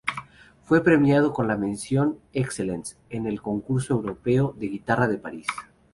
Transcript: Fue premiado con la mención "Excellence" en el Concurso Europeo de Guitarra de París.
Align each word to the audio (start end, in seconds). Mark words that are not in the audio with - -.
Fue 0.63 0.83
premiado 0.83 1.31
con 1.31 1.47
la 1.47 1.57
mención 1.57 2.17
"Excellence" 2.33 2.97
en 3.11 3.27
el 3.27 3.39
Concurso 3.39 3.93
Europeo 3.93 4.55
de 4.57 4.65
Guitarra 4.67 5.07
de 5.07 5.19
París. 5.19 5.45